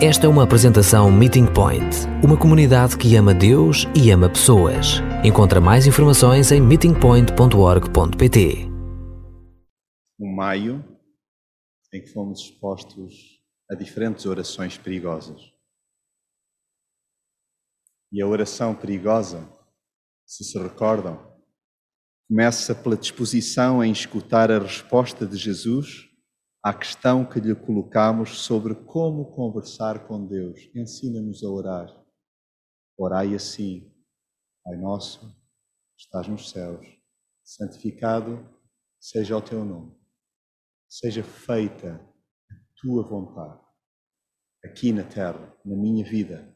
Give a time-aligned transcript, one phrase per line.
[0.00, 5.00] Esta é uma apresentação Meeting Point, uma comunidade que ama Deus e ama pessoas.
[5.24, 8.68] Encontra mais informações em meetingpoint.org.pt.
[10.20, 10.84] Um maio
[11.92, 15.52] em que fomos expostos a diferentes orações perigosas.
[18.12, 19.52] E a oração perigosa,
[20.24, 21.18] se se recordam,
[22.28, 26.07] começa pela disposição em escutar a resposta de Jesus
[26.62, 30.70] à questão que lhe colocamos sobre como conversar com Deus.
[30.74, 32.04] Ensina-nos a orar.
[32.96, 33.92] Orai assim:
[34.64, 35.34] Pai nosso,
[35.96, 36.86] estás nos céus,
[37.44, 38.46] santificado
[39.00, 39.96] seja o teu nome.
[40.88, 42.00] Seja feita
[42.50, 43.60] a tua vontade,
[44.64, 46.54] aqui na terra, na minha vida,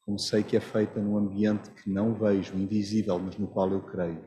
[0.00, 3.82] como sei que é feita num ambiente que não vejo, invisível, mas no qual eu
[3.82, 4.26] creio.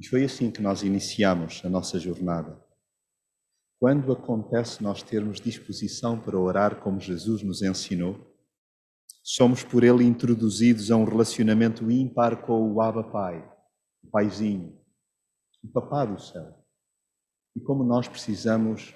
[0.00, 2.58] E foi assim que nós iniciamos a nossa jornada.
[3.78, 8.34] Quando acontece nós termos disposição para orar como Jesus nos ensinou,
[9.22, 13.46] somos por ele introduzidos a um relacionamento ímpar com o Abba Pai,
[14.02, 14.78] o Paizinho,
[15.62, 16.64] o Papá do céu.
[17.56, 18.94] E como nós precisamos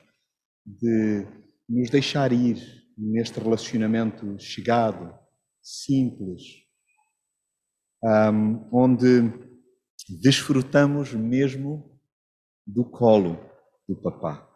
[0.66, 1.26] de
[1.68, 2.58] nos deixar ir
[2.96, 5.16] neste relacionamento chegado,
[5.62, 6.42] simples,
[8.72, 9.32] onde
[10.08, 12.00] desfrutamos mesmo
[12.66, 13.38] do colo
[13.88, 14.47] do papá.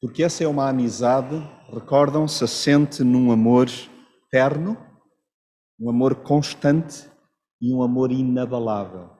[0.00, 1.36] Porque essa é uma amizade,
[1.72, 3.66] recordam-se, assente num amor
[4.30, 4.76] terno,
[5.78, 7.10] um amor constante
[7.60, 9.10] e um amor inabalável.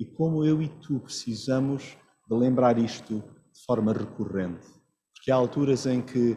[0.00, 1.96] E como eu e tu precisamos
[2.28, 3.20] de lembrar isto
[3.52, 4.66] de forma recorrente.
[5.12, 6.36] Porque há alturas em que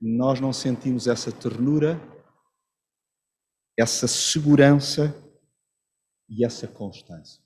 [0.00, 2.00] nós não sentimos essa ternura,
[3.78, 5.14] essa segurança
[6.28, 7.40] e essa constância.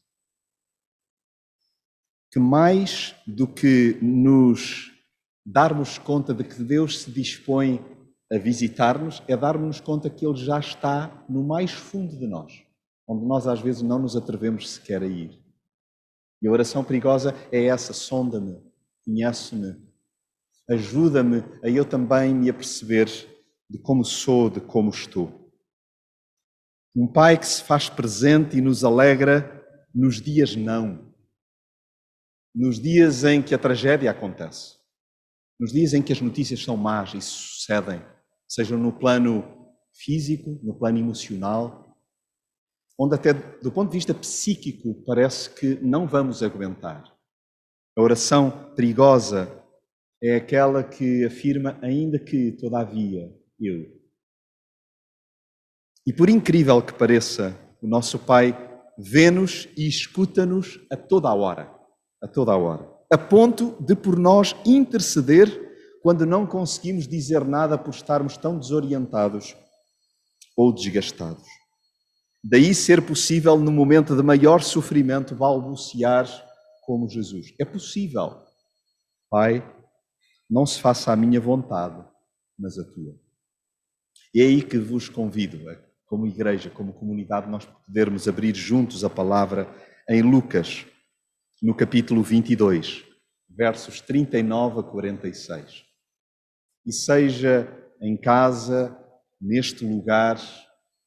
[2.32, 4.93] Que mais do que nos
[5.44, 7.84] darmos conta de que Deus se dispõe
[8.32, 12.64] a visitar-nos é darmos conta que Ele já está no mais fundo de nós,
[13.06, 15.38] onde nós às vezes não nos atrevemos sequer a ir.
[16.40, 18.58] E a oração perigosa é essa: sonda-me,
[19.04, 19.76] conhece-me,
[20.68, 23.08] ajuda-me a eu também me aperceber
[23.68, 25.52] de como sou, de como estou.
[26.96, 29.62] Um Pai que se faz presente e nos alegra
[29.94, 31.12] nos dias não,
[32.54, 34.83] nos dias em que a tragédia acontece
[35.58, 38.02] nos dias em que as notícias são más e sucedem,
[38.48, 39.44] sejam no plano
[39.92, 41.96] físico, no plano emocional,
[42.98, 47.04] onde até do ponto de vista psíquico parece que não vamos aguentar.
[47.96, 49.62] A oração perigosa
[50.22, 54.00] é aquela que afirma, ainda que, todavia, eu.
[56.06, 58.52] E por incrível que pareça, o nosso Pai
[58.98, 61.72] vê-nos e escuta-nos a toda a hora.
[62.22, 65.48] A toda a hora a ponto de por nós interceder
[66.02, 69.56] quando não conseguimos dizer nada por estarmos tão desorientados
[70.56, 71.46] ou desgastados.
[72.42, 76.26] Daí ser possível, no momento de maior sofrimento, balbuciar
[76.84, 77.54] como Jesus.
[77.60, 78.42] É possível.
[79.30, 79.64] Pai,
[80.50, 82.04] não se faça a minha vontade,
[82.58, 83.14] mas a tua.
[84.34, 85.58] E é aí que vos convido,
[86.04, 89.72] como igreja, como comunidade, nós podermos abrir juntos a palavra
[90.08, 90.84] em Lucas,
[91.64, 93.06] no capítulo 22,
[93.48, 95.82] versos 39 a 46.
[96.84, 97.66] E seja
[98.02, 98.94] em casa,
[99.40, 100.38] neste lugar,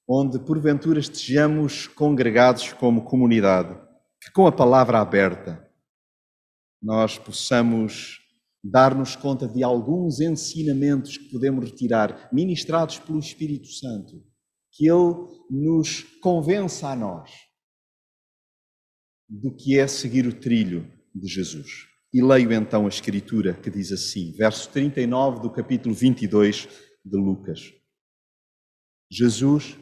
[0.09, 3.79] onde porventura estejamos congregados como comunidade,
[4.19, 5.63] que com a palavra aberta
[6.81, 8.17] nós possamos
[8.63, 14.23] dar-nos conta de alguns ensinamentos que podemos retirar, ministrados pelo Espírito Santo,
[14.71, 17.46] que Ele nos convença a nós
[19.27, 21.87] do que é seguir o trilho de Jesus.
[22.13, 26.67] E leio então a Escritura que diz assim, verso 39 do capítulo 22
[27.03, 27.73] de Lucas.
[29.11, 29.77] Jesus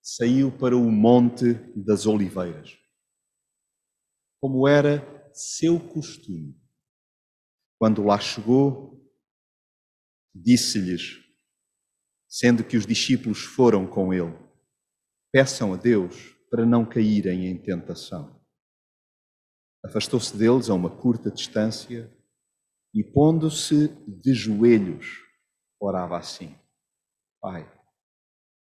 [0.00, 2.78] saiu para o Monte das Oliveiras,
[4.40, 6.56] como era seu costume.
[7.78, 9.04] Quando lá chegou,
[10.34, 11.18] disse-lhes,
[12.28, 14.36] sendo que os discípulos foram com ele:
[15.32, 18.35] Peçam a Deus para não caírem em tentação.
[19.86, 22.12] Afastou-se deles a uma curta distância
[22.92, 25.22] e, pondo-se de joelhos,
[25.78, 26.58] orava assim:
[27.40, 27.72] Pai,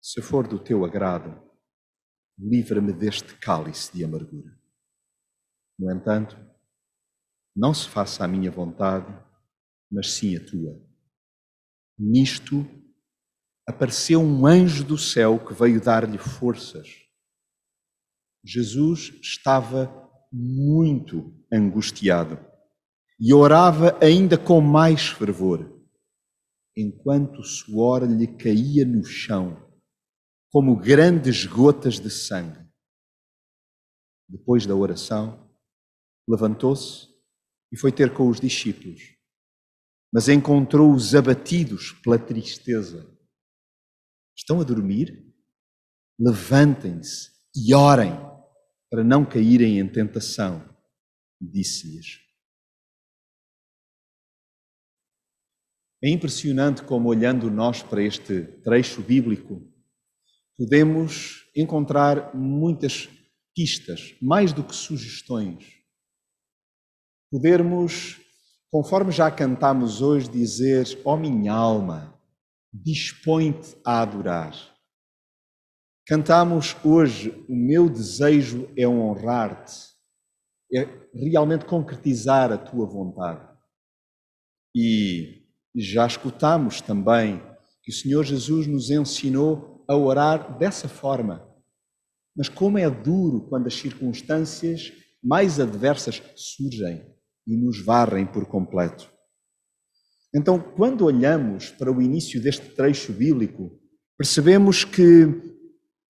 [0.01, 1.41] se for do teu agrado,
[2.37, 4.59] livra-me deste cálice de amargura.
[5.79, 6.37] No entanto,
[7.55, 9.07] não se faça a minha vontade,
[9.89, 10.85] mas sim a tua.
[11.97, 12.67] Nisto
[13.65, 16.89] apareceu um anjo do céu que veio dar-lhe forças.
[18.43, 20.04] Jesus estava
[20.37, 22.37] muito angustiado
[23.17, 25.73] e orava ainda com mais fervor.
[26.77, 29.65] enquanto o suor lhe caía no chão,
[30.51, 32.69] como grandes gotas de sangue.
[34.27, 35.49] Depois da oração,
[36.27, 37.07] levantou-se
[37.71, 39.01] e foi ter com os discípulos,
[40.13, 43.09] mas encontrou-os abatidos pela tristeza.
[44.35, 45.33] Estão a dormir?
[46.19, 48.11] Levantem-se e orem
[48.89, 50.63] para não caírem em tentação,
[51.41, 52.25] disse-lhes.
[56.03, 59.61] É impressionante como, olhando nós para este trecho bíblico,
[60.57, 63.09] podemos encontrar muitas
[63.55, 65.65] pistas, mais do que sugestões.
[67.31, 68.19] Podermos,
[68.69, 72.21] conforme já cantamos hoje, dizer: Ó oh, minha alma,
[72.71, 74.74] dispõe-te a adorar.
[76.05, 79.95] Cantamos hoje: O meu desejo é honrar-te,
[80.71, 83.47] é realmente concretizar a tua vontade.
[84.75, 87.41] E já escutamos também
[87.81, 91.47] que o Senhor Jesus nos ensinou a orar dessa forma.
[92.35, 94.91] Mas como é duro quando as circunstâncias
[95.23, 97.03] mais adversas surgem
[97.47, 99.09] e nos varrem por completo.
[100.35, 103.71] Então, quando olhamos para o início deste trecho bíblico,
[104.17, 105.54] percebemos que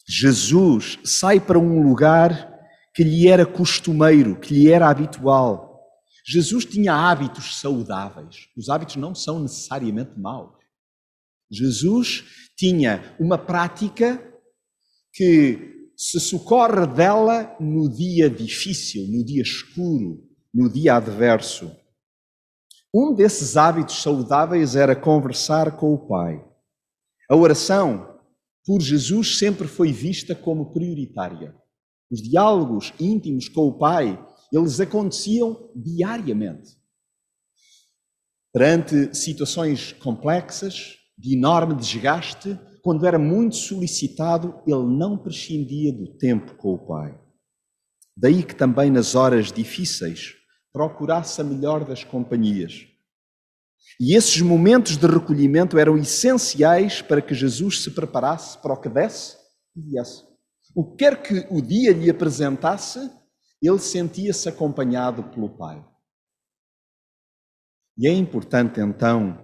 [0.07, 2.54] Jesus sai para um lugar
[2.94, 5.75] que lhe era costumeiro, que lhe era habitual,
[6.25, 8.48] Jesus tinha hábitos saudáveis.
[8.57, 10.56] Os hábitos não são necessariamente maus.
[11.52, 14.19] Jesus tinha uma prática
[15.13, 21.72] que se socorre dela no dia difícil, no dia escuro, no dia adverso.
[22.92, 26.44] Um desses hábitos saudáveis era conversar com o Pai.
[27.30, 28.14] A oração,
[28.65, 31.56] por Jesus, sempre foi vista como prioritária.
[32.09, 34.19] Os diálogos íntimos com o Pai
[34.51, 36.77] eles aconteciam diariamente.
[38.53, 46.56] Perante situações complexas, de enorme desgaste, quando era muito solicitado, ele não prescindia do tempo
[46.56, 47.19] com o Pai.
[48.15, 50.35] Daí que também nas horas difíceis
[50.71, 52.88] procurasse a melhor das companhias.
[53.99, 58.89] E esses momentos de recolhimento eram essenciais para que Jesus se preparasse para o que
[58.89, 59.37] desse
[59.75, 60.23] e viesse.
[60.75, 62.99] O que quer que o dia lhe apresentasse,
[63.61, 65.83] ele sentia-se acompanhado pelo Pai.
[67.97, 69.41] E é importante então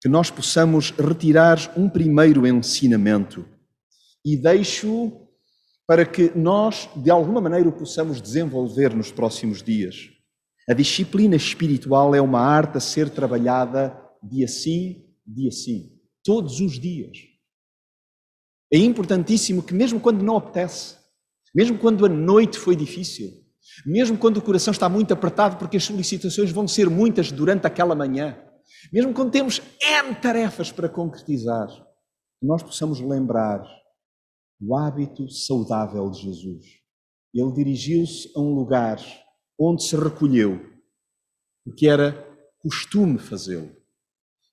[0.00, 3.46] que nós possamos retirar um primeiro ensinamento
[4.24, 5.12] e deixo
[5.86, 10.08] para que nós, de alguma maneira, o possamos desenvolver nos próximos dias.
[10.70, 16.78] A disciplina espiritual é uma arte a ser trabalhada dia sim, dia sim, todos os
[16.78, 17.18] dias.
[18.72, 20.96] É importantíssimo que, mesmo quando não apetece,
[21.52, 23.32] mesmo quando a noite foi difícil,
[23.84, 27.96] mesmo quando o coração está muito apertado, porque as solicitações vão ser muitas durante aquela
[27.96, 28.40] manhã,
[28.92, 31.66] mesmo quando temos N tarefas para concretizar,
[32.40, 33.60] nós possamos lembrar
[34.60, 36.64] o hábito saudável de Jesus.
[37.34, 39.00] Ele dirigiu-se a um lugar
[39.60, 40.64] onde se recolheu,
[41.64, 42.26] porque era
[42.58, 43.70] costume fazê-lo.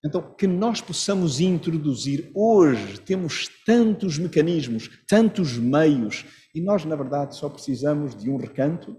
[0.05, 7.35] Então, que nós possamos introduzir hoje, temos tantos mecanismos, tantos meios, e nós, na verdade,
[7.35, 8.95] só precisamos de um recanto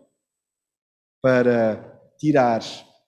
[1.23, 2.63] para tirar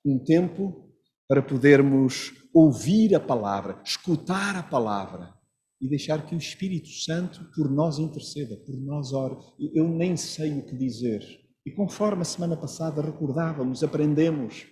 [0.04, 0.88] um tempo
[1.28, 5.32] para podermos ouvir a palavra, escutar a palavra
[5.80, 9.36] e deixar que o Espírito Santo por nós interceda, por nós ore.
[9.74, 11.22] Eu nem sei o que dizer.
[11.66, 14.66] E conforme a semana passada recordávamos, aprendemos,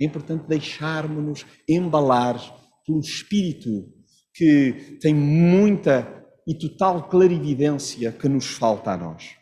[0.00, 2.38] é importante deixarmos-nos embalar
[2.86, 3.92] pelo Espírito
[4.34, 9.36] que tem muita e total clarividência que nos falta a nós.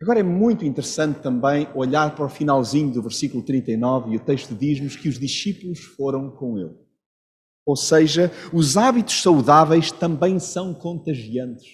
[0.00, 4.54] Agora é muito interessante também olhar para o finalzinho do versículo 39 e o texto
[4.54, 6.76] diz-nos que os discípulos foram com ele.
[7.66, 11.66] Ou seja, os hábitos saudáveis também são contagiantes.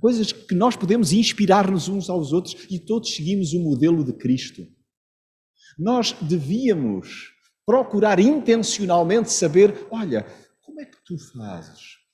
[0.00, 4.66] Coisas que nós podemos inspirar-nos uns aos outros e todos seguimos o modelo de Cristo.
[5.78, 7.32] Nós devíamos
[7.66, 10.26] procurar intencionalmente saber: olha,
[10.62, 12.04] como é que tu fazes?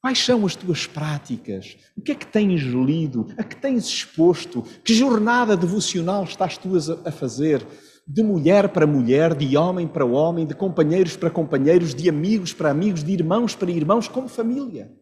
[0.00, 1.76] Quais são as tuas práticas?
[1.96, 3.26] O que é que tens lido?
[3.36, 4.62] A que tens exposto?
[4.84, 6.70] Que jornada devocional estás tu
[7.04, 7.66] a fazer?
[8.06, 12.70] De mulher para mulher, de homem para homem, de companheiros para companheiros, de amigos para
[12.70, 14.96] amigos, de irmãos para irmãos, como família.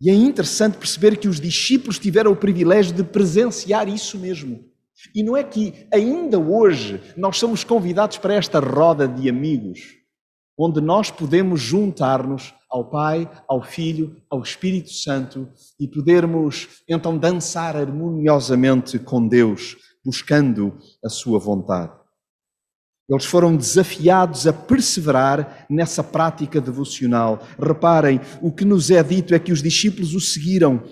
[0.00, 4.64] E é interessante perceber que os discípulos tiveram o privilégio de presenciar isso mesmo.
[5.14, 9.94] E não é que ainda hoje nós somos convidados para esta roda de amigos,
[10.58, 15.48] onde nós podemos juntar-nos ao Pai, ao Filho, ao Espírito Santo
[15.78, 22.05] e podermos então dançar harmoniosamente com Deus, buscando a Sua vontade.
[23.08, 27.46] Eles foram desafiados a perseverar nessa prática devocional.
[27.58, 30.82] Reparem, o que nos é dito é que os discípulos o seguiram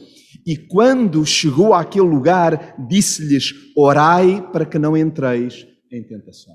[0.46, 6.54] e quando chegou àquele lugar, disse-lhes: Orai para que não entreis em tentação.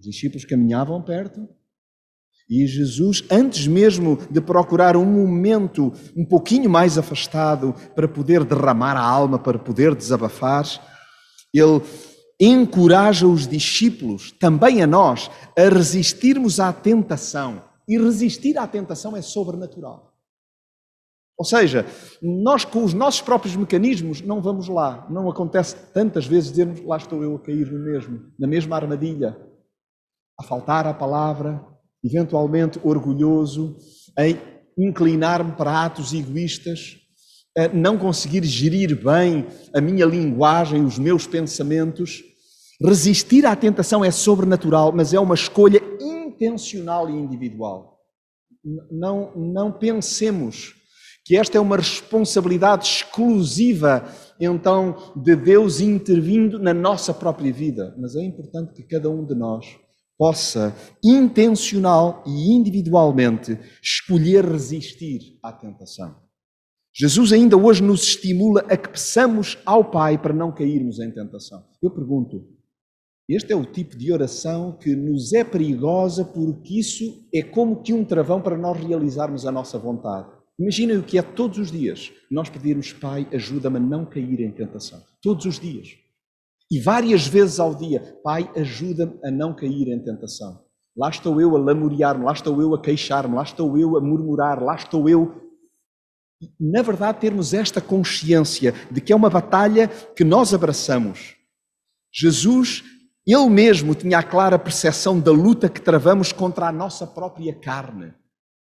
[0.00, 1.48] Os discípulos caminhavam perto
[2.48, 8.96] e Jesus, antes mesmo de procurar um momento um pouquinho mais afastado para poder derramar
[8.96, 10.64] a alma, para poder desabafar,
[11.52, 11.80] ele
[12.40, 17.62] encoraja os discípulos, também a nós, a resistirmos à tentação.
[17.88, 20.08] E resistir à tentação é sobrenatural.
[21.38, 21.86] Ou seja,
[22.20, 25.06] nós com os nossos próprios mecanismos não vamos lá.
[25.08, 29.40] Não acontece tantas vezes dizermos lá estou eu a cair no mesmo, na mesma armadilha,
[30.38, 31.64] a faltar a palavra,
[32.04, 33.76] eventualmente orgulhoso,
[34.18, 34.36] em
[34.76, 36.96] inclinar-me para atos egoístas,
[37.66, 42.22] não conseguir gerir bem a minha linguagem, os meus pensamentos.
[42.80, 47.98] Resistir à tentação é sobrenatural, mas é uma escolha intencional e individual.
[48.90, 50.74] Não, não pensemos
[51.24, 54.08] que esta é uma responsabilidade exclusiva,
[54.40, 59.34] então, de Deus intervindo na nossa própria vida, mas é importante que cada um de
[59.34, 59.66] nós
[60.16, 60.74] possa,
[61.04, 66.27] intencional e individualmente, escolher resistir à tentação.
[67.00, 71.62] Jesus ainda hoje nos estimula a que peçamos ao Pai para não cairmos em tentação.
[71.80, 72.44] Eu pergunto,
[73.28, 77.92] este é o tipo de oração que nos é perigosa porque isso é como que
[77.92, 80.28] um travão para nós realizarmos a nossa vontade.
[80.58, 84.50] Imaginem o que é todos os dias nós pedirmos, Pai, ajuda-me a não cair em
[84.50, 85.00] tentação.
[85.22, 85.90] Todos os dias.
[86.68, 90.64] E várias vezes ao dia, Pai, ajuda-me a não cair em tentação.
[90.96, 94.60] Lá estou eu a lamuriar-me, lá estou eu a queixar-me, lá estou eu a murmurar,
[94.60, 95.47] lá estou eu.
[96.60, 101.36] Na verdade, termos esta consciência de que é uma batalha que nós abraçamos.
[102.12, 102.84] Jesus,
[103.26, 108.14] ele mesmo tinha a clara percepção da luta que travamos contra a nossa própria carne.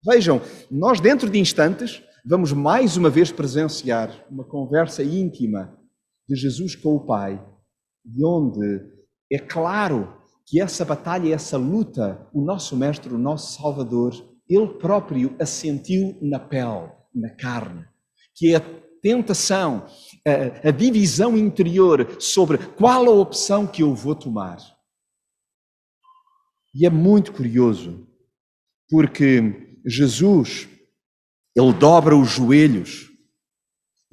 [0.04, 5.78] Vejam, nós dentro de instantes vamos mais uma vez presenciar uma conversa íntima
[6.28, 7.42] de Jesus com o Pai
[8.04, 8.82] de onde
[9.30, 14.12] é claro que essa batalha, essa luta, o nosso Mestre, o nosso Salvador,
[14.48, 17.84] ele próprio a sentiu na pele, na carne,
[18.34, 19.86] que é a tentação,
[20.26, 24.58] a, a divisão interior sobre qual a opção que eu vou tomar.
[26.74, 28.06] E é muito curioso,
[28.88, 30.68] porque Jesus,
[31.56, 33.10] ele dobra os joelhos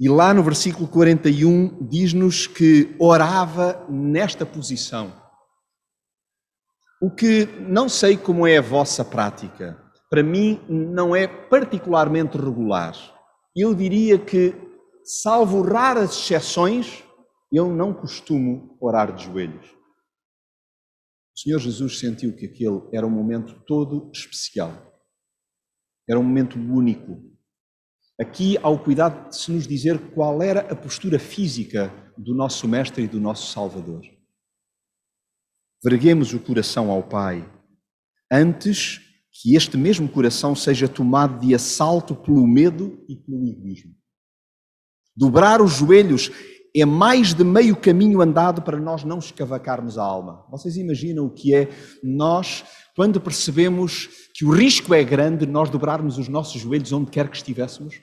[0.00, 5.12] e lá no versículo 41 diz-nos que orava nesta posição.
[7.02, 9.76] O que não sei como é a vossa prática,
[10.10, 12.94] para mim não é particularmente regular.
[13.54, 14.54] Eu diria que,
[15.04, 17.02] salvo raras exceções,
[17.52, 19.66] eu não costumo orar de joelhos.
[21.34, 24.72] O Senhor Jesus sentiu que aquele era um momento todo especial.
[26.08, 27.28] Era um momento único,
[28.20, 32.66] Aqui há o cuidado de se nos dizer qual era a postura física do nosso
[32.66, 34.02] Mestre e do nosso Salvador.
[35.84, 37.48] Verguemos o coração ao Pai,
[38.28, 39.07] antes
[39.40, 43.92] que este mesmo coração seja tomado de assalto pelo medo e pelo egoísmo.
[45.16, 46.30] Dobrar os joelhos
[46.74, 50.44] é mais de meio caminho andado para nós não escavacarmos a alma.
[50.50, 51.68] Vocês imaginam o que é
[52.02, 52.64] nós,
[52.94, 57.36] quando percebemos que o risco é grande, nós dobrarmos os nossos joelhos onde quer que
[57.36, 57.94] estivéssemos?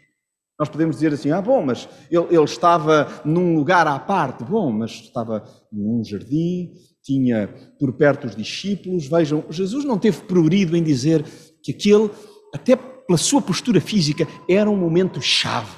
[0.58, 4.44] Nós podemos dizer assim: ah, bom, mas ele, ele estava num lugar à parte.
[4.44, 6.72] Bom, mas estava num jardim,
[7.06, 7.48] tinha
[7.80, 9.08] por perto os discípulos.
[9.08, 11.24] Vejam, Jesus não teve prurido em dizer
[11.62, 12.10] que aquele,
[12.54, 15.78] até pela sua postura física, era um momento chave.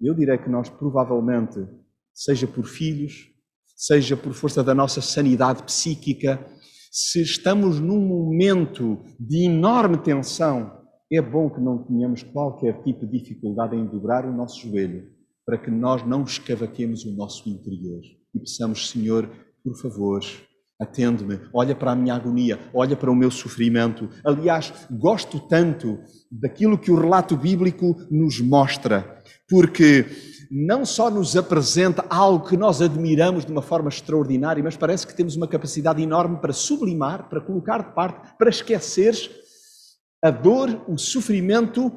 [0.00, 1.60] Eu direi que nós provavelmente,
[2.12, 3.28] seja por filhos,
[3.76, 6.44] seja por força da nossa sanidade psíquica,
[6.90, 10.80] se estamos num momento de enorme tensão,
[11.12, 15.08] é bom que não tenhamos qualquer tipo de dificuldade em dobrar o nosso joelho
[15.46, 18.00] para que nós não escavaquemos o nosso interior
[18.34, 19.28] e peçamos, Senhor,
[19.62, 20.20] por favor,
[20.80, 24.08] atende-me, olha para a minha agonia, olha para o meu sofrimento.
[24.24, 25.98] Aliás, gosto tanto
[26.30, 30.06] daquilo que o relato bíblico nos mostra, porque
[30.50, 35.14] não só nos apresenta algo que nós admiramos de uma forma extraordinária, mas parece que
[35.14, 39.14] temos uma capacidade enorme para sublimar, para colocar de parte, para esquecer
[40.22, 41.92] a dor, o sofrimento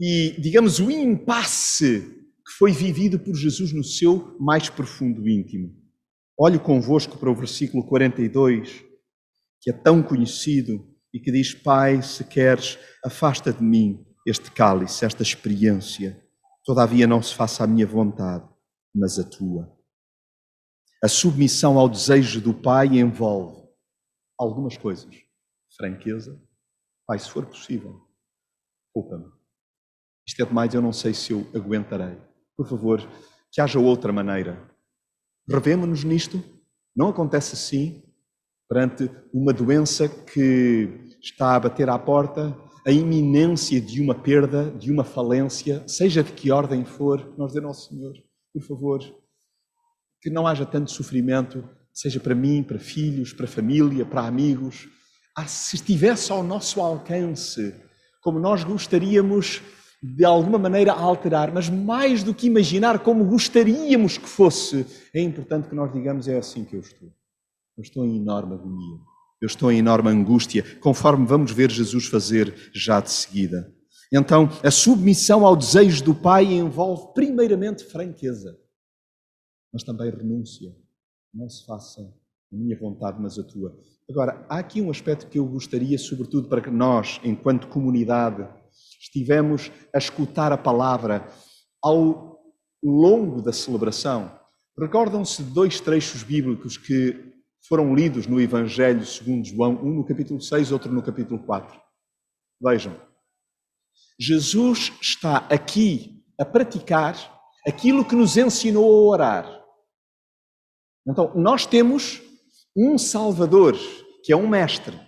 [0.00, 2.00] e, digamos, o impasse
[2.44, 5.85] que foi vivido por Jesus no seu mais profundo íntimo.
[6.38, 8.84] Olho convosco para o versículo 42,
[9.60, 15.04] que é tão conhecido e que diz: Pai, se queres, afasta de mim este cálice,
[15.04, 16.22] esta experiência.
[16.64, 18.46] Todavia não se faça a minha vontade,
[18.94, 19.74] mas a tua.
[21.02, 23.66] A submissão ao desejo do Pai envolve
[24.38, 25.14] algumas coisas.
[25.76, 26.38] Franqueza.
[27.06, 28.00] Pai, se for possível,
[28.92, 29.30] poupa-me.
[30.26, 32.20] Isto é demais, eu não sei se eu aguentarei.
[32.56, 33.00] Por favor,
[33.52, 34.75] que haja outra maneira.
[35.48, 36.42] Revemos-nos nisto.
[36.94, 38.02] Não acontece assim
[38.68, 40.88] perante uma doença que
[41.22, 46.32] está a bater à porta, a iminência de uma perda, de uma falência, seja de
[46.32, 48.12] que ordem for, nós dizer ao Senhor,
[48.52, 49.00] por favor,
[50.20, 54.88] que não haja tanto sofrimento, seja para mim, para filhos, para família, para amigos.
[55.36, 57.74] Ah, se estivesse ao nosso alcance,
[58.20, 59.62] como nós gostaríamos
[60.14, 65.68] de alguma maneira alterar, mas mais do que imaginar como gostaríamos que fosse, é importante
[65.68, 67.08] que nós digamos: é assim que eu estou.
[67.76, 68.98] Eu estou em enorme agonia.
[69.40, 73.70] Eu estou em enorme angústia, conforme vamos ver Jesus fazer já de seguida.
[74.12, 78.56] Então, a submissão ao desejo do Pai envolve, primeiramente, franqueza,
[79.72, 80.74] mas também renúncia.
[81.34, 83.76] Não se faça a minha vontade, mas a tua.
[84.08, 88.48] Agora, há aqui um aspecto que eu gostaria, sobretudo, para que nós, enquanto comunidade,
[89.00, 91.26] estivemos a escutar a palavra
[91.82, 92.40] ao
[92.82, 94.38] longo da celebração.
[94.78, 97.34] Recordam-se dois trechos bíblicos que
[97.68, 101.80] foram lidos no Evangelho segundo João, um no capítulo 6, outro no capítulo 4.
[102.62, 103.00] Vejam,
[104.18, 107.14] Jesus está aqui a praticar
[107.66, 109.64] aquilo que nos ensinou a orar.
[111.06, 112.22] Então, nós temos
[112.76, 113.76] um Salvador,
[114.22, 114.98] que é um mestre,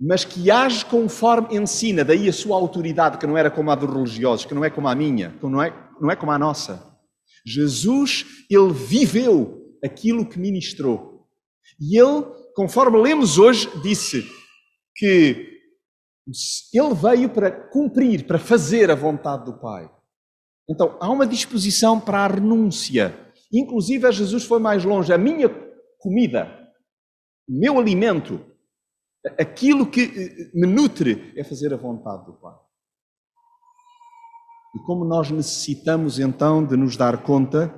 [0.00, 3.92] mas que age conforme ensina, daí a sua autoridade, que não era como a dos
[3.92, 6.94] religiosos, que não é como a minha, que não é, não é como a nossa.
[7.44, 11.26] Jesus, ele viveu aquilo que ministrou.
[11.80, 12.24] E ele,
[12.54, 14.26] conforme lemos hoje, disse
[14.94, 15.56] que
[16.74, 19.90] ele veio para cumprir, para fazer a vontade do Pai.
[20.68, 23.16] Então, há uma disposição para a renúncia.
[23.52, 25.12] Inclusive, Jesus foi mais longe.
[25.12, 25.48] A minha
[25.98, 26.50] comida,
[27.48, 28.44] o meu alimento,
[29.38, 32.54] aquilo que eh, me nutre, é fazer a vontade do Pai.
[34.74, 37.74] E como nós necessitamos então de nos dar conta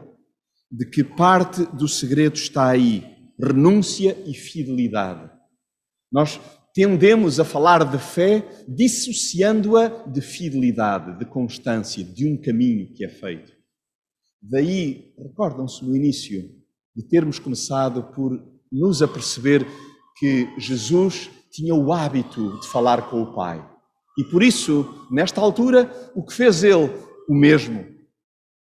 [0.71, 5.31] de que parte do segredo está aí renúncia e fidelidade.
[6.11, 6.41] Nós
[6.75, 13.09] tendemos a falar de fé dissociando-a de fidelidade, de constância, de um caminho que é
[13.09, 13.53] feito.
[14.43, 16.51] Daí, recordam-se no início
[16.95, 19.65] de termos começado por nos aperceber
[20.19, 23.65] que Jesus tinha o hábito de falar com o Pai.
[24.19, 26.91] E por isso, nesta altura, o que fez ele?
[27.29, 27.87] O mesmo.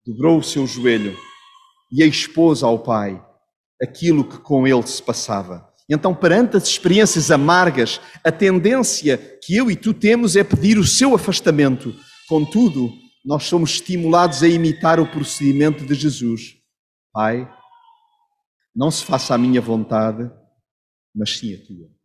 [0.06, 1.18] Dobrou o seu joelho
[1.92, 3.24] e expôs ao Pai
[3.82, 5.70] aquilo que com ele se passava.
[5.90, 10.88] Então, perante as experiências amargas, a tendência que eu e tu temos é pedir o
[10.88, 11.94] seu afastamento.
[12.30, 12.90] Contudo,
[13.26, 16.56] nós somos estimulados a imitar o procedimento de Jesus.
[17.12, 17.46] Pai,
[18.74, 20.32] não se faça a minha vontade,
[21.14, 22.01] mas sim a tua.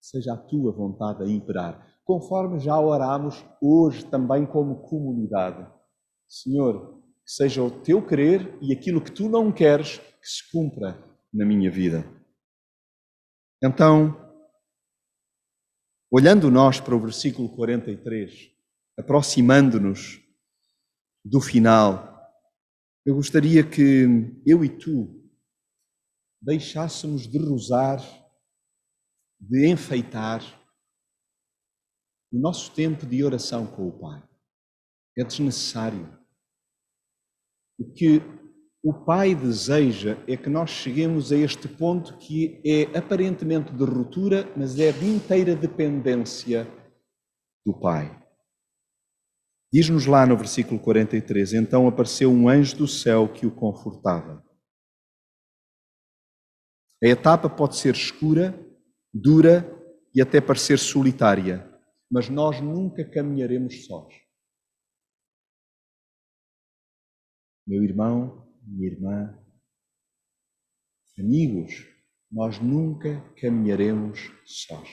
[0.00, 1.86] Seja a tua vontade a imperar.
[2.04, 5.70] Conforme já oramos hoje também como comunidade.
[6.26, 10.98] Senhor, que seja o teu querer e aquilo que tu não queres que se cumpra
[11.32, 12.04] na minha vida.
[13.62, 14.16] Então,
[16.10, 18.50] olhando nós para o versículo 43,
[18.98, 20.20] aproximando-nos
[21.24, 22.10] do final,
[23.04, 24.06] eu gostaria que
[24.46, 25.20] eu e tu
[26.40, 28.00] deixássemos de rozar,
[29.40, 30.42] de enfeitar
[32.32, 34.22] o nosso tempo de oração com o Pai.
[35.16, 36.18] É desnecessário.
[37.78, 38.20] O que
[38.82, 44.50] o Pai deseja é que nós cheguemos a este ponto que é aparentemente de ruptura,
[44.56, 46.66] mas é de inteira dependência
[47.64, 48.18] do Pai.
[49.72, 54.44] Diz-nos lá no versículo 43: Então apareceu um anjo do céu que o confortava.
[57.02, 58.52] A etapa pode ser escura,
[59.12, 59.64] dura
[60.14, 61.66] e até parecer solitária,
[62.10, 64.14] mas nós nunca caminharemos sós.
[67.66, 69.38] Meu irmão, minha irmã,
[71.18, 71.86] amigos,
[72.30, 74.88] nós nunca caminharemos sós.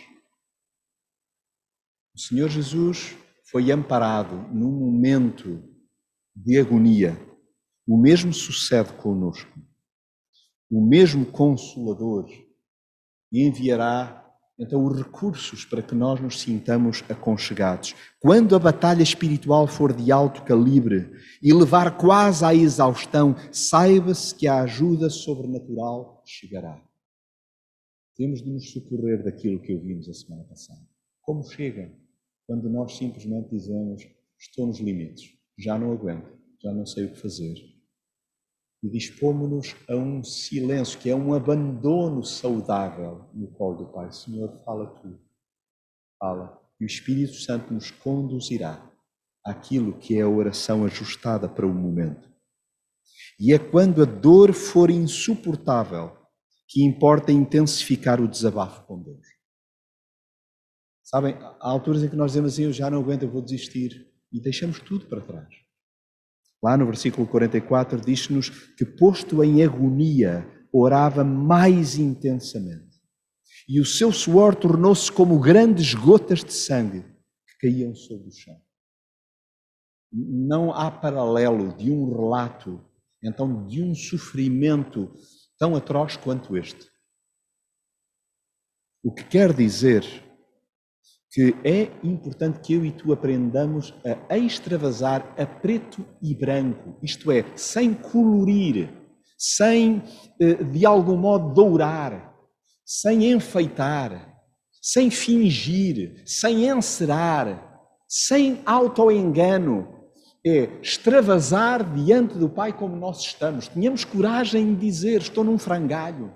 [2.16, 3.16] O Senhor Jesus
[3.50, 5.64] foi amparado num momento
[6.36, 7.16] de agonia.
[7.88, 9.52] O mesmo sucede conosco.
[10.70, 12.28] O mesmo Consolador
[13.32, 14.28] enviará
[14.60, 17.94] então os recursos para que nós nos sintamos aconchegados.
[18.20, 21.12] Quando a batalha espiritual for de alto calibre
[21.42, 26.82] e levar quase à exaustão, saiba-se que a ajuda sobrenatural chegará.
[28.16, 30.82] Temos de nos socorrer daquilo que ouvimos a semana passada.
[31.22, 31.92] Como chega
[32.48, 34.02] quando nós simplesmente dizemos:
[34.40, 37.77] Estou nos limites, já não aguento, já não sei o que fazer.
[38.88, 44.10] E dispomos-nos a um silêncio, que é um abandono saudável no colo do Pai.
[44.14, 45.20] Senhor, fala tu.
[46.18, 46.58] Fala.
[46.80, 48.82] E o Espírito Santo nos conduzirá
[49.44, 52.32] àquilo que é a oração ajustada para o momento.
[53.38, 56.16] E é quando a dor for insuportável
[56.66, 59.28] que importa intensificar o desabafo com Deus.
[61.04, 64.08] Sabem, há alturas em que nós dizemos assim: Eu já não aguento, eu vou desistir.
[64.32, 65.67] E deixamos tudo para trás.
[66.64, 72.98] Lá no versículo 44 diz-nos que, posto em agonia, orava mais intensamente.
[73.68, 78.56] E o seu suor tornou-se como grandes gotas de sangue que caíam sobre o chão.
[80.12, 82.84] Não há paralelo de um relato,
[83.22, 85.14] então, de um sofrimento
[85.60, 86.90] tão atroz quanto este.
[89.04, 90.27] O que quer dizer
[91.38, 93.94] que é importante que eu e tu aprendamos
[94.28, 98.90] a extravasar a preto e branco, isto é, sem colorir,
[99.38, 100.02] sem
[100.42, 102.36] eh, de algum modo dourar,
[102.84, 104.36] sem enfeitar,
[104.82, 110.10] sem fingir, sem encerar, sem autoengano.
[110.44, 113.68] É extravasar diante do Pai como nós estamos.
[113.68, 116.34] Tenhamos coragem de dizer: estou num frangalho,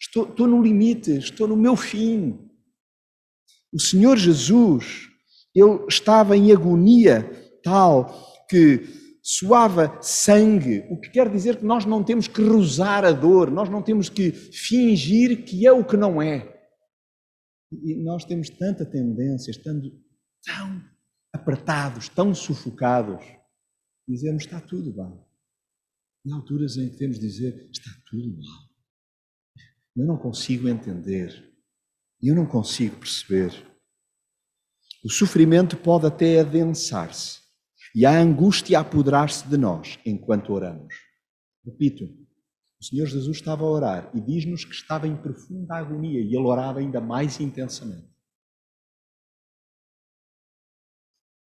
[0.00, 2.50] estou, estou no limite, estou no meu fim.
[3.72, 5.08] O Senhor Jesus,
[5.54, 7.22] ele estava em agonia
[7.62, 13.12] tal que suava sangue, o que quer dizer que nós não temos que rosar a
[13.12, 16.60] dor, nós não temos que fingir que é o que não é.
[17.70, 19.90] E nós temos tanta tendência, estando
[20.44, 20.82] tão
[21.32, 23.24] apertados, tão sufocados,
[24.06, 25.24] dizemos está tudo bem.
[26.26, 28.70] Em alturas em que temos de dizer está tudo mal.
[29.96, 31.51] Eu não consigo entender
[32.22, 33.52] e eu não consigo perceber.
[35.04, 37.40] O sofrimento pode até adensar-se
[37.94, 40.94] e a angústia apoderar-se de nós enquanto oramos.
[41.64, 42.04] Repito,
[42.80, 46.46] o Senhor Jesus estava a orar e diz-nos que estava em profunda agonia e ele
[46.46, 48.12] orava ainda mais intensamente.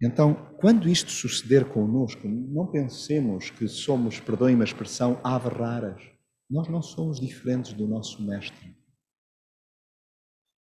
[0.02, 6.02] Então, quando isto suceder conosco, não pensemos que somos, perdoem-me a expressão, ave raras.
[6.50, 8.76] Nós não somos diferentes do nosso Mestre.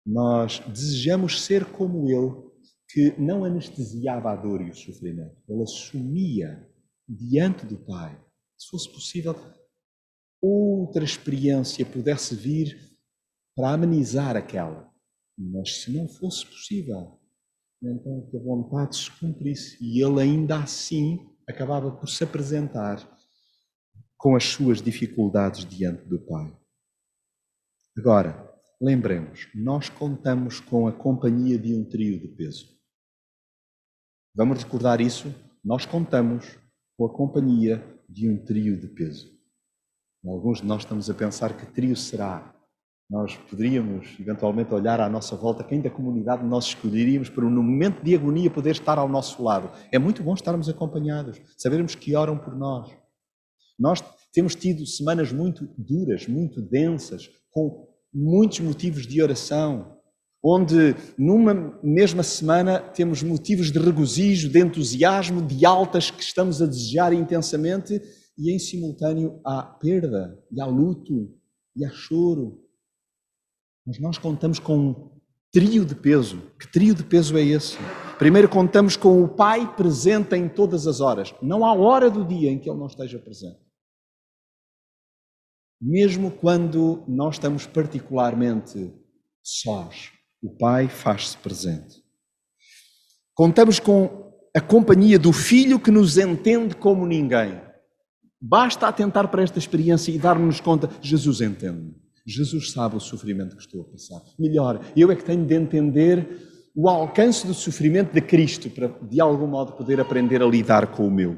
[0.05, 2.51] Nós desejamos ser como Ele,
[2.89, 5.35] que não anestesiava a dor e o sofrimento.
[5.47, 6.69] Ele assumia
[7.07, 8.19] diante do Pai.
[8.57, 9.35] Se fosse possível,
[10.41, 12.77] outra experiência pudesse vir
[13.55, 14.91] para amenizar aquela.
[15.37, 17.19] Mas se não fosse possível,
[17.81, 19.77] então que a vontade se cumprisse.
[19.81, 23.09] E ele ainda assim acabava por se apresentar
[24.17, 26.57] com as suas dificuldades diante do Pai.
[27.97, 32.67] Agora, Lembremos, nós contamos com a companhia de um trio de peso.
[34.35, 35.33] Vamos recordar isso?
[35.63, 36.57] Nós contamos
[36.97, 39.31] com a companhia de um trio de peso.
[40.25, 42.53] Alguns de nós estamos a pensar que trio será.
[43.09, 48.03] Nós poderíamos, eventualmente, olhar à nossa volta quem da comunidade nós escolheríamos para, no momento
[48.03, 49.69] de agonia, poder estar ao nosso lado.
[49.91, 52.91] É muito bom estarmos acompanhados, sabermos que oram por nós.
[53.77, 59.97] Nós temos tido semanas muito duras, muito densas, com muitos motivos de oração,
[60.43, 66.65] onde numa mesma semana temos motivos de regozijo, de entusiasmo, de altas que estamos a
[66.65, 68.01] desejar intensamente,
[68.37, 71.31] e em simultâneo há perda, e há luto,
[71.75, 72.61] e há choro.
[73.85, 75.09] Mas nós contamos com um
[75.51, 76.41] trio de peso.
[76.59, 77.77] Que trio de peso é esse?
[78.17, 81.33] Primeiro contamos com o Pai presente em todas as horas.
[81.41, 83.62] Não há hora do dia em que Ele não esteja presente
[85.83, 88.89] mesmo quando nós estamos particularmente
[89.43, 92.01] sós, o Pai faz-se presente.
[93.33, 97.59] Contamos com a companhia do Filho que nos entende como ninguém.
[98.39, 101.95] Basta atentar para esta experiência e dar-nos conta: Jesus entende-me.
[102.25, 104.21] Jesus sabe o sofrimento que estou a passar.
[104.39, 109.19] Melhor, eu é que tenho de entender o alcance do sofrimento de Cristo para, de
[109.19, 111.37] algum modo, poder aprender a lidar com o meu.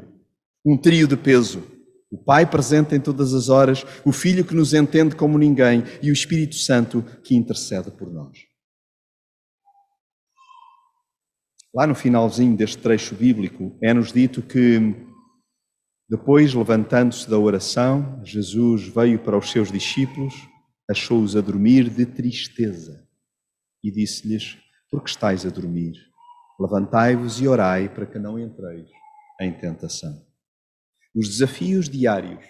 [0.64, 1.64] Um trio de peso
[2.12, 6.10] o Pai presente em todas as horas, o Filho que nos entende como ninguém e
[6.10, 8.38] o Espírito Santo que intercede por nós.
[11.74, 14.96] Lá no finalzinho deste trecho bíblico, é-nos dito que,
[16.10, 20.34] depois, levantando-se da oração, Jesus veio para os seus discípulos,
[20.90, 23.06] achou-os a dormir de tristeza
[23.84, 24.58] e disse-lhes:
[24.90, 25.96] Por que estáis a dormir?
[26.58, 28.88] Levantai-vos e orai para que não entreis
[29.42, 30.25] em tentação.
[31.16, 32.44] Os desafios diários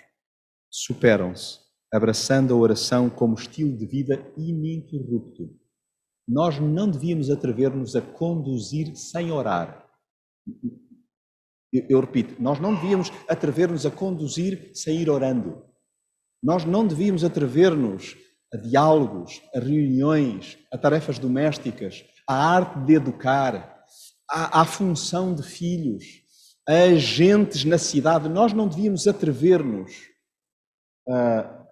[0.71, 1.59] superam-se
[1.93, 5.55] abraçando a oração como estilo de vida ininterrupto.
[6.27, 9.87] Nós não devíamos atrever-nos a conduzir sem orar.
[11.71, 15.63] Eu, eu repito, nós não devíamos atrever-nos a conduzir sem ir orando.
[16.41, 18.17] Nós não devíamos atrever-nos
[18.51, 23.85] a diálogos, a reuniões, a tarefas domésticas, a arte de educar,
[24.29, 26.24] à, à função de filhos,
[26.67, 28.27] agentes na cidade.
[28.27, 29.91] Nós não devíamos atrever-nos
[31.07, 31.65] a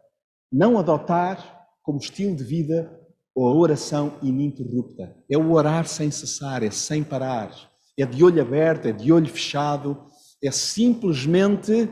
[0.51, 2.99] não adotar como estilo de vida
[3.35, 5.15] a oração ininterrupta.
[5.29, 7.51] É o orar sem cessar, é sem parar,
[7.97, 10.05] é de olho aberto, é de olho fechado,
[10.43, 11.89] é simplesmente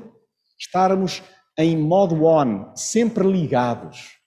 [0.59, 1.23] estarmos
[1.57, 4.19] em modo on, sempre ligados.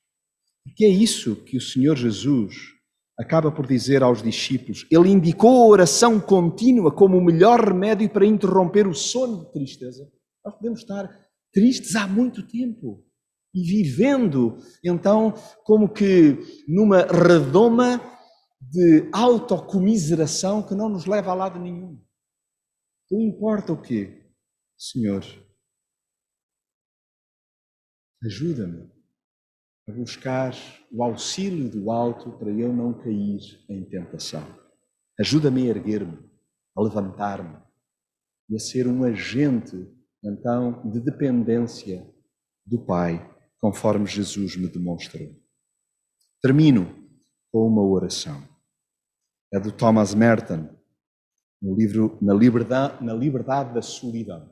[0.64, 2.73] Porque é isso que o Senhor Jesus
[3.18, 4.86] acaba por dizer aos discípulos.
[4.90, 10.10] Ele indicou a oração contínua como o melhor remédio para interromper o sono de tristeza.
[10.44, 11.08] Nós podemos estar
[11.52, 13.04] tristes há muito tempo
[13.54, 18.00] e vivendo, então, como que numa redoma
[18.60, 22.02] de autocomiseração que não nos leva a lado nenhum.
[23.08, 24.26] Não importa o quê,
[24.76, 25.22] Senhor,
[28.24, 28.90] Ajuda-me
[29.86, 30.54] a buscar
[30.90, 34.44] o auxílio do alto para eu não cair em tentação.
[35.20, 36.18] Ajuda-me a erguer-me,
[36.74, 37.56] a levantar-me
[38.48, 39.88] e a ser um agente,
[40.22, 42.10] então, de dependência
[42.64, 45.34] do Pai, conforme Jesus me demonstrou.
[46.40, 46.86] Termino
[47.52, 48.42] com uma oração.
[49.52, 50.68] É do Thomas Merton,
[51.60, 54.50] no livro Na Liberdade, na liberdade da Solidão.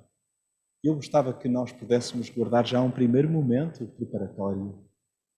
[0.85, 4.92] Eu gostava que nós pudéssemos guardar já um primeiro momento preparatório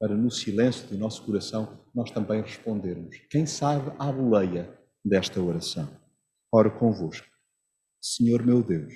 [0.05, 3.17] para, no silêncio do nosso coração, nós também respondermos.
[3.31, 5.89] Quem sabe a boleia desta oração?
[6.53, 7.27] Oro convosco.
[8.03, 8.93] Senhor meu Deus,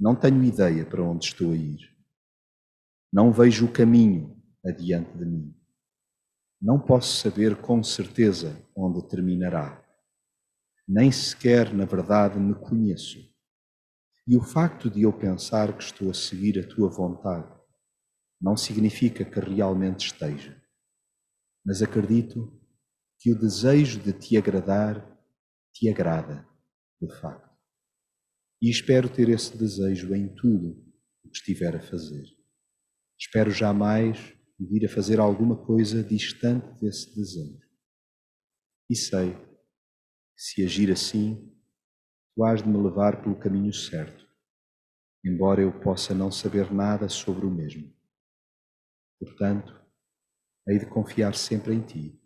[0.00, 1.94] não tenho ideia para onde estou a ir.
[3.12, 5.54] Não vejo o caminho adiante de mim.
[6.58, 9.84] Não posso saber com certeza onde terminará.
[10.88, 13.18] Nem sequer, na verdade, me conheço
[14.26, 17.53] e o facto de eu pensar que estou a seguir a tua vontade
[18.44, 20.54] não significa que realmente esteja,
[21.64, 22.52] mas acredito
[23.18, 25.02] que o desejo de te agradar
[25.72, 26.46] te agrada,
[27.00, 27.50] de facto.
[28.60, 30.72] E espero ter esse desejo em tudo
[31.24, 32.22] o que estiver a fazer.
[33.18, 37.66] Espero jamais vir a fazer alguma coisa distante desse desejo.
[38.90, 41.50] E sei que se agir assim,
[42.36, 44.28] tu has de me levar pelo caminho certo,
[45.24, 48.03] embora eu possa não saber nada sobre o mesmo.
[49.24, 49.74] Portanto,
[50.68, 52.20] hei de confiar sempre em ti,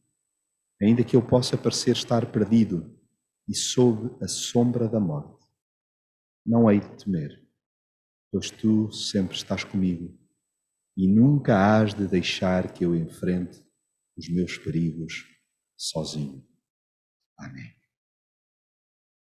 [0.83, 2.99] ainda que eu possa parecer estar perdido
[3.49, 5.47] e sob a sombra da morte.
[6.45, 7.47] Não hei de temer,
[8.33, 10.19] pois tu sempre estás comigo
[10.97, 13.65] e nunca hás de deixar que eu enfrente
[14.17, 15.25] os meus perigos
[15.77, 16.45] sozinho.
[17.39, 17.78] Amém.